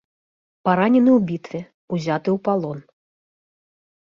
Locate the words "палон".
2.49-2.79